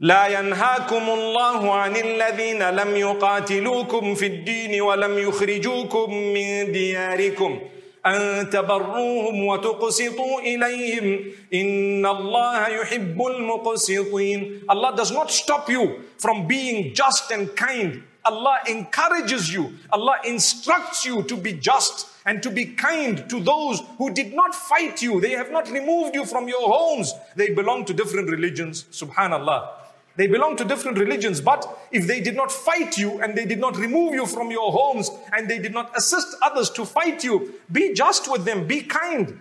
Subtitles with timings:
[0.01, 7.61] لا ينهاكم الله عن الذين لم يقاتلوكم في الدين ولم يخرجوكم من دياركم
[8.07, 16.95] أن تبروهم وتقسطوا إليهم إن الله يحب المقسطين Allah does not stop you from being
[16.95, 22.65] just and kind Allah encourages you Allah instructs you to be just and to be
[22.65, 26.67] kind to those who did not fight you they have not removed you from your
[26.75, 29.77] homes they belong to different religions subhanallah
[30.17, 33.59] they belong to different religions, but if they did not fight you and they did
[33.59, 37.55] not remove you from your homes and they did not assist others to fight you,
[37.71, 39.41] be just with them, be kind.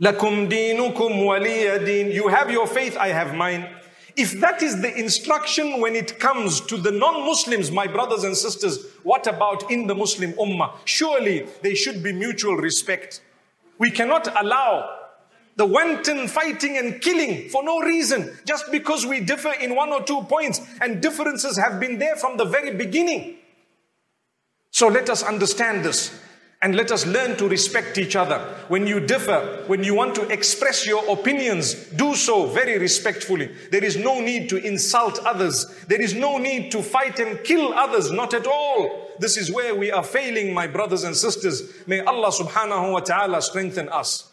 [0.00, 2.12] Lakum dinukum waliyadin.
[2.12, 3.68] You have your faith, I have mine.
[4.16, 8.86] If that is the instruction when it comes to the non-Muslims, my brothers and sisters,
[9.02, 10.72] what about in the Muslim ummah?
[10.84, 13.20] Surely there should be mutual respect.
[13.78, 15.05] We cannot allow
[15.56, 20.02] the wanton fighting and killing for no reason, just because we differ in one or
[20.02, 23.36] two points, and differences have been there from the very beginning.
[24.70, 26.20] So let us understand this.
[26.62, 28.38] And let us learn to respect each other.
[28.68, 33.54] When you differ, when you want to express your opinions, do so very respectfully.
[33.70, 35.66] There is no need to insult others.
[35.86, 39.10] There is no need to fight and kill others, not at all.
[39.18, 41.62] This is where we are failing, my brothers and sisters.
[41.86, 44.32] May Allah subhanahu wa ta'ala strengthen us.